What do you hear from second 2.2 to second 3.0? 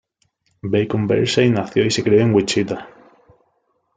en Wichita.